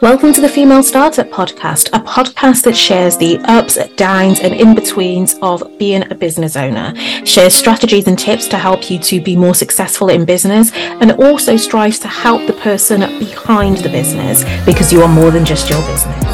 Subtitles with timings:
[0.00, 4.74] Welcome to the Female Startup Podcast, a podcast that shares the ups, downs, and in
[4.74, 6.94] betweens of being a business owner,
[7.26, 11.54] shares strategies and tips to help you to be more successful in business, and also
[11.58, 15.80] strives to help the person behind the business because you are more than just your
[15.82, 16.24] business.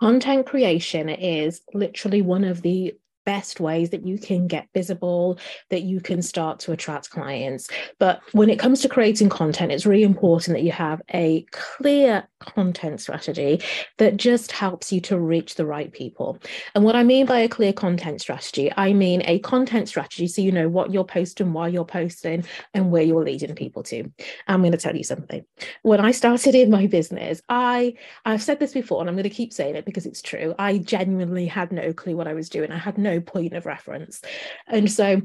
[0.00, 2.96] Content creation is literally one of the
[3.28, 5.38] best ways that you can get visible,
[5.68, 7.68] that you can start to attract clients.
[7.98, 12.26] But when it comes to creating content, it's really important that you have a clear
[12.40, 13.60] content strategy
[13.98, 16.38] that just helps you to reach the right people.
[16.74, 20.40] And what I mean by a clear content strategy, I mean a content strategy so
[20.40, 24.10] you know what you're posting, why you're posting, and where you're leading people to.
[24.46, 25.44] I'm going to tell you something.
[25.82, 27.92] When I started in my business, I
[28.24, 30.54] I've said this before and I'm going to keep saying it because it's true.
[30.58, 32.72] I genuinely had no clue what I was doing.
[32.72, 34.20] I had no point of reference.
[34.66, 35.22] And so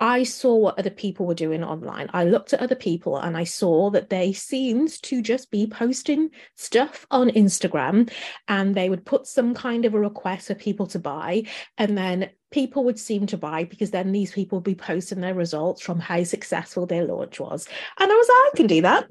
[0.00, 2.10] I saw what other people were doing online.
[2.12, 6.30] I looked at other people and I saw that they seemed to just be posting
[6.56, 8.10] stuff on Instagram
[8.48, 11.44] and they would put some kind of a request for people to buy.
[11.78, 15.34] And then people would seem to buy because then these people would be posting their
[15.34, 17.68] results from how successful their launch was.
[17.98, 19.08] And I was like, I can do that.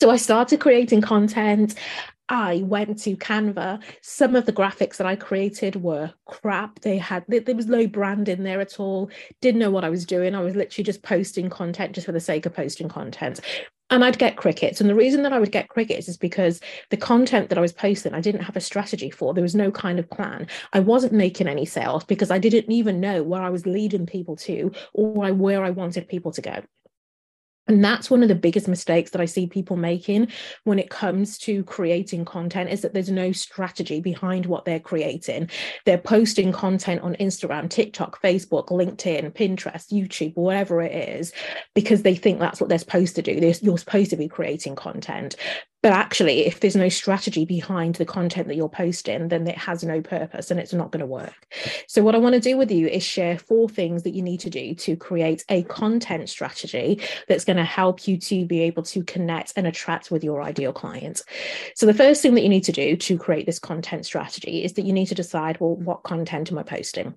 [0.00, 1.76] So I started creating content
[2.28, 3.82] I went to Canva.
[4.00, 6.80] Some of the graphics that I created were crap.
[6.80, 9.10] They had there was no brand in there at all.
[9.40, 10.34] Didn't know what I was doing.
[10.34, 13.40] I was literally just posting content just for the sake of posting content.
[13.90, 14.80] And I'd get crickets.
[14.80, 17.74] And the reason that I would get crickets is because the content that I was
[17.74, 19.34] posting, I didn't have a strategy for.
[19.34, 20.46] There was no kind of plan.
[20.72, 24.36] I wasn't making any sales because I didn't even know where I was leading people
[24.36, 26.62] to or where I wanted people to go.
[27.66, 30.28] And that's one of the biggest mistakes that I see people making
[30.64, 35.48] when it comes to creating content is that there's no strategy behind what they're creating.
[35.86, 41.32] They're posting content on Instagram, TikTok, Facebook, LinkedIn, Pinterest, YouTube, whatever it is,
[41.74, 43.32] because they think that's what they're supposed to do.
[43.62, 45.36] you're supposed to be creating content.
[45.84, 49.84] But actually, if there's no strategy behind the content that you're posting, then it has
[49.84, 51.46] no purpose and it's not going to work.
[51.88, 54.40] So, what I want to do with you is share four things that you need
[54.40, 58.82] to do to create a content strategy that's going to help you to be able
[58.84, 61.22] to connect and attract with your ideal clients.
[61.74, 64.72] So, the first thing that you need to do to create this content strategy is
[64.72, 67.14] that you need to decide well, what content am I posting?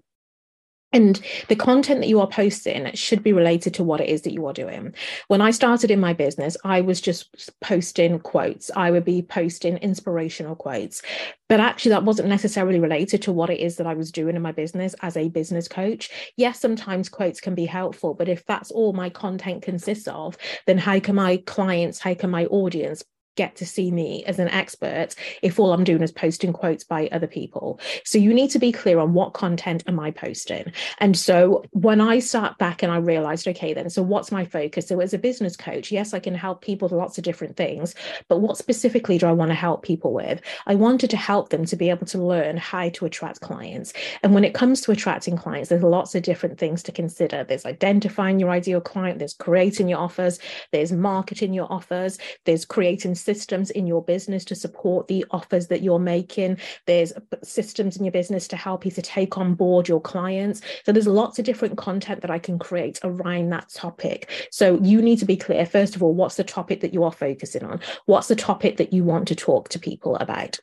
[0.94, 4.32] And the content that you are posting should be related to what it is that
[4.32, 4.94] you are doing.
[5.28, 8.72] When I started in my business, I was just posting quotes.
[8.74, 11.02] I would be posting inspirational quotes.
[11.50, 14.42] But actually, that wasn't necessarily related to what it is that I was doing in
[14.42, 16.10] my business as a business coach.
[16.38, 20.38] Yes, sometimes quotes can be helpful, but if that's all my content consists of,
[20.68, 23.04] then how can my clients, how can my audience
[23.38, 27.08] get to see me as an expert if all I'm doing is posting quotes by
[27.12, 27.80] other people.
[28.04, 30.74] So you need to be clear on what content am I posting.
[30.98, 34.88] And so when I sat back and I realized, okay, then, so what's my focus?
[34.88, 37.96] So as a business coach, yes, I can help people with lots of different things,
[38.28, 40.42] but what specifically do I want to help people with?
[40.66, 43.94] I wanted to help them to be able to learn how to attract clients.
[44.24, 47.44] And when it comes to attracting clients, there's lots of different things to consider.
[47.44, 50.40] There's identifying your ideal client, there's creating your offers,
[50.72, 55.82] there's marketing your offers, there's creating systems in your business to support the offers that
[55.82, 56.58] you're making.
[56.86, 57.12] There's
[57.44, 60.62] systems in your business to help you to take on board your clients.
[60.86, 64.48] So there's lots of different content that I can create around that topic.
[64.50, 67.12] So you need to be clear, first of all, what's the topic that you are
[67.12, 67.82] focusing on?
[68.06, 70.58] What's the topic that you want to talk to people about?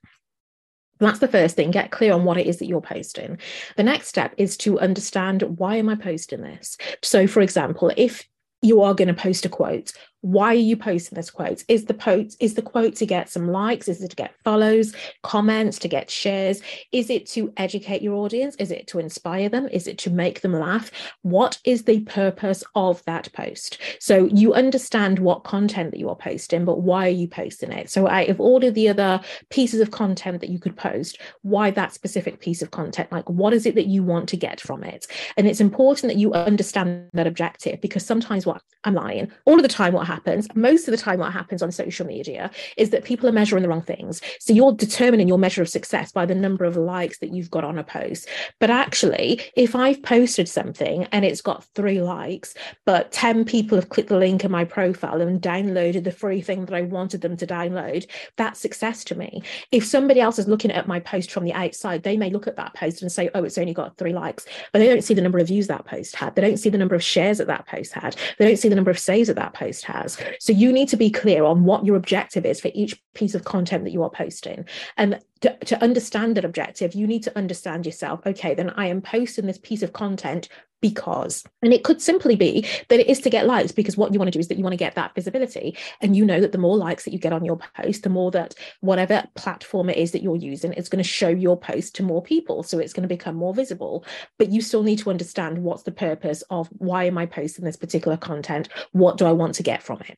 [1.00, 1.70] That's the first thing.
[1.70, 3.36] Get clear on what it is that you're posting.
[3.76, 6.78] The next step is to understand why am I posting this?
[7.02, 8.26] So, for example, if
[8.62, 9.92] you are going to post a quote
[10.24, 13.48] why are you posting this quote is the post is the quote to get some
[13.48, 13.88] likes?
[13.88, 16.62] Is it to get follows comments to get shares?
[16.92, 18.56] Is it to educate your audience?
[18.56, 19.68] Is it to inspire them?
[19.70, 20.90] Is it to make them laugh?
[21.20, 23.76] What is the purpose of that post?
[24.00, 27.90] So you understand what content that you are posting but why are you posting it?
[27.90, 29.20] So out of all of the other
[29.50, 33.12] pieces of content that you could post why that specific piece of content?
[33.12, 35.06] Like what is it that you want to get from it?
[35.36, 39.62] And it's important that you understand that objective because sometimes what i'm lying all of
[39.62, 40.06] the time what
[40.54, 43.68] most of the time, what happens on social media is that people are measuring the
[43.68, 44.20] wrong things.
[44.40, 47.64] So you're determining your measure of success by the number of likes that you've got
[47.64, 48.28] on a post.
[48.60, 53.88] But actually, if I've posted something and it's got three likes, but 10 people have
[53.88, 57.36] clicked the link in my profile and downloaded the free thing that I wanted them
[57.36, 58.06] to download,
[58.36, 59.42] that's success to me.
[59.72, 62.56] If somebody else is looking at my post from the outside, they may look at
[62.56, 65.22] that post and say, oh, it's only got three likes, but they don't see the
[65.22, 66.34] number of views that post had.
[66.34, 68.16] They don't see the number of shares that that post had.
[68.38, 70.03] They don't see the number of saves that that post had
[70.40, 73.44] So you need to be clear on what your objective is for each piece of
[73.44, 74.66] content that you are posting.
[74.96, 78.20] And to, to understand that objective, you need to understand yourself.
[78.24, 80.48] Okay, then I am posting this piece of content
[80.80, 81.44] because.
[81.60, 84.28] And it could simply be that it is to get likes because what you want
[84.28, 85.76] to do is that you want to get that visibility.
[86.00, 88.30] And you know that the more likes that you get on your post, the more
[88.30, 92.02] that whatever platform it is that you're using, it's going to show your post to
[92.02, 92.62] more people.
[92.62, 94.06] So it's going to become more visible.
[94.38, 97.76] But you still need to understand what's the purpose of why am I posting this
[97.76, 98.70] particular content?
[98.92, 100.16] What do I want to get from it?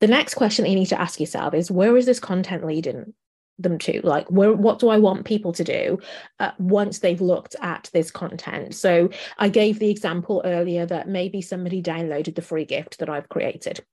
[0.00, 3.14] The next question that you need to ask yourself is where is this content leading
[3.62, 5.98] them to like where, what do i want people to do
[6.40, 8.74] uh, once they've looked at this content?
[8.74, 13.28] So i gave the example earlier that maybe somebody downloaded the free gift that i've
[13.28, 13.84] created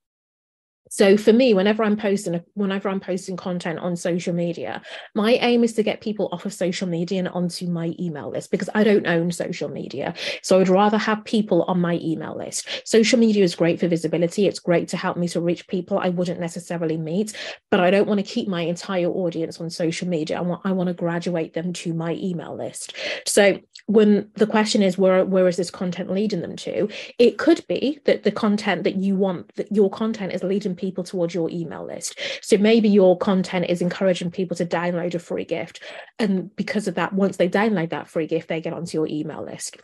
[0.90, 4.82] so for me whenever i'm posting whenever i'm posting content on social media
[5.14, 8.50] my aim is to get people off of social media and onto my email list
[8.50, 10.14] because i don't own social media.
[10.42, 12.66] So i'd rather have people on my email list.
[12.84, 14.46] Social media is great for visibility.
[14.46, 17.36] It's great to help me to reach people i wouldn't necessarily meet
[17.70, 20.38] but i don't want to keep my entire audience on social media.
[20.38, 22.94] I want i want to graduate them to my email list.
[23.26, 26.88] So when the question is where where is this content leading them to?
[27.18, 31.04] It could be that the content that you want that your content is leading people
[31.04, 32.18] towards your email list.
[32.42, 35.82] So maybe your content is encouraging people to download a free gift.
[36.18, 39.44] And because of that, once they download that free gift, they get onto your email
[39.44, 39.76] list.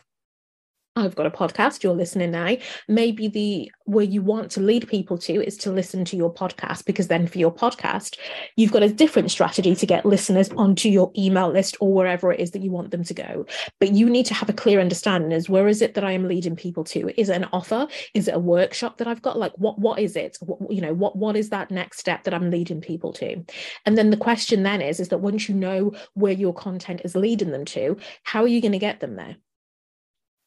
[0.97, 2.57] I've got a podcast, you're listening now.
[2.87, 6.85] Maybe the where you want to lead people to is to listen to your podcast,
[6.85, 8.17] because then for your podcast,
[8.55, 12.39] you've got a different strategy to get listeners onto your email list or wherever it
[12.39, 13.45] is that you want them to go.
[13.79, 16.27] But you need to have a clear understanding as where is it that I am
[16.27, 17.19] leading people to?
[17.19, 17.87] Is it an offer?
[18.13, 19.37] Is it a workshop that I've got?
[19.37, 20.37] Like what what is it?
[20.41, 23.43] What, you know, what what is that next step that I'm leading people to?
[23.85, 27.15] And then the question then is, is that once you know where your content is
[27.15, 29.37] leading them to, how are you going to get them there?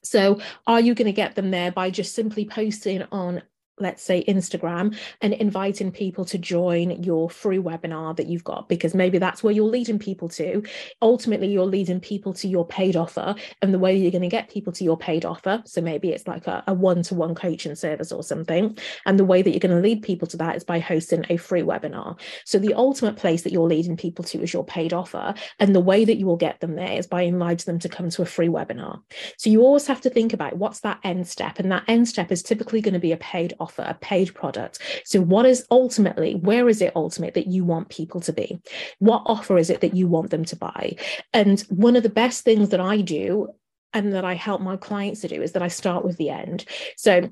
[0.02, 3.42] So, are you going to get them there by just simply posting on
[3.80, 8.94] let's say Instagram and inviting people to join your free webinar that you've got because
[8.94, 10.62] maybe that's where you're leading people to.
[11.02, 14.50] Ultimately, you're leading people to your paid offer and the way you're going to get
[14.50, 15.62] people to your paid offer.
[15.64, 18.76] So maybe it's like a one to one coaching service or something.
[19.06, 21.36] And the way that you're going to lead people to that is by hosting a
[21.36, 22.18] free webinar.
[22.44, 25.34] So the ultimate place that you're leading people to is your paid offer.
[25.58, 28.10] And the way that you will get them there is by inviting them to come
[28.10, 29.00] to a free webinar.
[29.38, 31.58] So you always have to think about what's that end step.
[31.58, 34.34] And that end step is typically going to be a paid offer offer, a paid
[34.34, 34.78] product.
[35.04, 38.60] So, what is ultimately, where is it ultimate that you want people to be?
[38.98, 40.96] What offer is it that you want them to buy?
[41.32, 43.48] And one of the best things that I do
[43.92, 46.64] and that I help my clients to do is that I start with the end.
[46.96, 47.30] So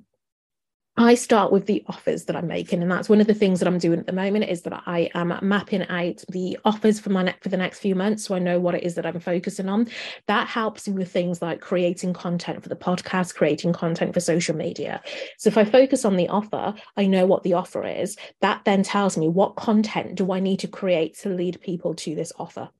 [0.99, 3.69] I start with the offers that I'm making, and that's one of the things that
[3.69, 7.23] I'm doing at the moment is that I am mapping out the offers for my
[7.23, 9.69] ne- for the next few months, so I know what it is that I'm focusing
[9.69, 9.87] on.
[10.27, 14.57] That helps me with things like creating content for the podcast, creating content for social
[14.57, 15.01] media.
[15.37, 18.17] So if I focus on the offer, I know what the offer is.
[18.41, 22.17] That then tells me what content do I need to create to lead people to
[22.17, 22.71] this offer.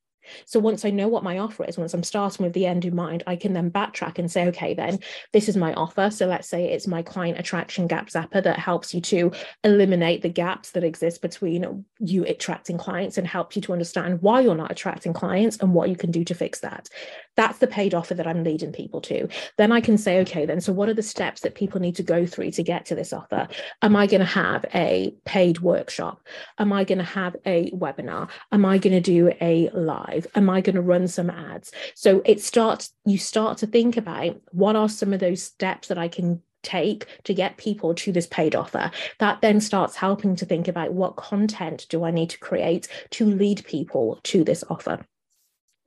[0.47, 2.95] So once I know what my offer is, once I'm starting with the end in
[2.95, 4.99] mind, I can then backtrack and say, okay, then
[5.33, 6.11] this is my offer.
[6.11, 9.33] So let's say it's my client attraction gap zapper that helps you to
[9.65, 14.41] eliminate the gaps that exist between you attracting clients and helps you to understand why
[14.41, 16.89] you're not attracting clients and what you can do to fix that.
[17.37, 19.29] That's the paid offer that I'm leading people to.
[19.59, 22.03] Then I can say, okay, then so what are the steps that people need to
[22.03, 23.49] go through to get to this offer?
[23.83, 26.27] Am I going to have a paid workshop?
[26.59, 28.29] Am I going to have a webinar?
[28.51, 30.18] Am I going to do a live?
[30.35, 31.73] Am I going to run some ads?
[31.95, 35.99] So it starts, you start to think about what are some of those steps that
[35.99, 40.45] I can take to get people to this paid offer that then starts helping to
[40.45, 44.99] think about what content do i need to create to lead people to this offer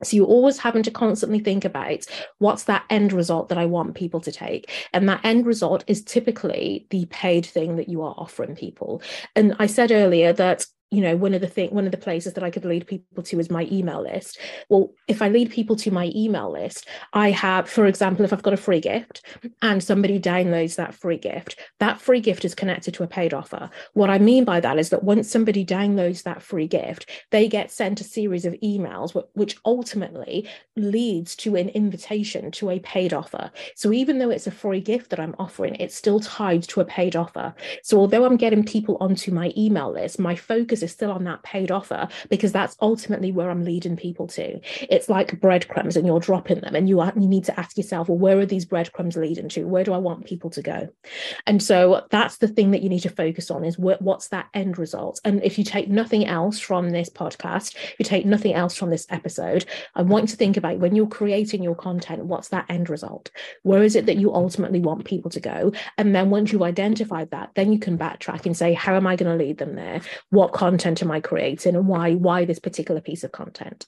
[0.04, 2.06] so you're always having to constantly think about
[2.40, 4.72] what's that end result that I want people to take.
[4.94, 9.02] And that end result is typically the paid thing that you are offering people.
[9.36, 12.34] And I said earlier that you know one of the thing one of the places
[12.34, 14.38] that i could lead people to is my email list.
[14.70, 18.44] Well if i lead people to my email list i have for example if i've
[18.44, 19.26] got a free gift
[19.62, 23.70] and somebody downloads that free gift that free gift is connected to a paid offer.
[23.94, 27.72] What i mean by that is that once somebody downloads that free gift they get
[27.72, 33.50] sent a series of emails which ultimately leads to an invitation to a paid offer.
[33.76, 36.86] So even though it's a free gift that i'm offering it's still tied to a
[36.86, 37.56] paid offer.
[37.82, 41.44] So although i'm getting people onto my email list my focus is still on that
[41.44, 44.60] paid offer because that's ultimately where I'm leading people to.
[44.90, 48.10] It's like breadcrumbs and you're dropping them and you, are, you need to ask yourself,
[48.10, 49.66] well, where are these breadcrumbs leading to?
[49.68, 50.90] Where do I want people to go?
[51.46, 54.50] And so that's the thing that you need to focus on is what, what's that
[54.54, 55.20] end result?
[55.24, 59.06] And if you take nothing else from this podcast, you take nothing else from this
[59.10, 62.90] episode, I want you to think about when you're creating your content, what's that end
[62.90, 63.32] result?
[63.64, 65.72] Where is it that you ultimately want people to go?
[65.98, 69.16] And then once you've identified that, then you can backtrack and say, how am I
[69.16, 70.02] going to lead them there?
[70.30, 70.71] What content
[71.02, 73.88] am I creating and why why this particular piece of content?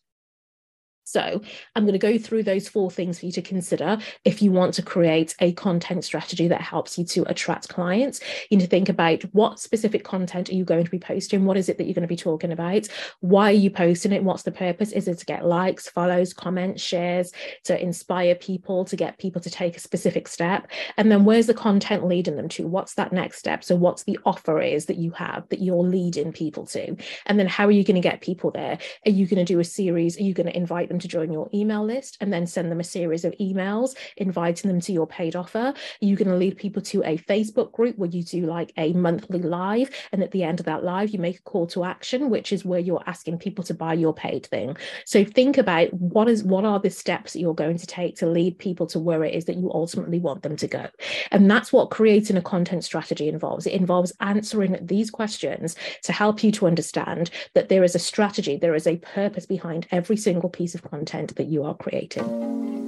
[1.14, 1.42] So,
[1.76, 4.74] I'm going to go through those four things for you to consider if you want
[4.74, 8.20] to create a content strategy that helps you to attract clients.
[8.50, 11.46] You need to think about what specific content are you going to be posting?
[11.46, 12.88] What is it that you're going to be talking about?
[13.20, 14.24] Why are you posting it?
[14.24, 14.92] What's the purpose?
[14.92, 17.32] Is it to get likes, follows, comments, shares,
[17.66, 20.68] to inspire people, to get people to take a specific step?
[20.98, 22.66] And then where's the content leading them to?
[22.66, 23.64] What's that next step?
[23.64, 26.96] So, what's the offer is that you have that you're leading people to?
[27.28, 28.80] And then how are you going to get people there?
[29.06, 30.18] Are you going to do a series?
[30.18, 32.80] Are you going to invite them to join your email list and then send them
[32.80, 35.74] a series of emails inviting them to your paid offer?
[36.00, 38.94] You're you going to lead people to a Facebook group where you do like a
[38.94, 39.90] monthly live?
[40.12, 42.64] And at the end of that live, you make a call to action, which is
[42.64, 44.78] where you're asking people to buy your paid thing.
[45.06, 48.28] So think about what is what are the steps that you're going to take to
[48.28, 50.88] lead people to where it is that you ultimately want them to go.
[51.32, 53.66] And that's what creating a content strategy involves.
[53.66, 58.56] It involves answering these questions to help you to understand that there is a strategy,
[58.56, 62.24] there is a purpose behind every single piece of content that you are creating.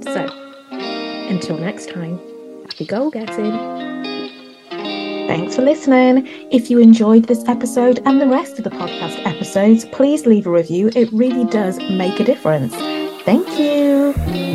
[0.04, 0.28] So,
[1.28, 2.20] until next time,
[2.66, 3.50] happy goal getting.
[5.26, 6.24] Thanks for listening.
[6.52, 10.50] If you enjoyed this episode and the rest of the podcast episodes, please leave a
[10.50, 10.92] review.
[10.94, 12.72] It really does make a difference.
[13.24, 14.45] Thank you.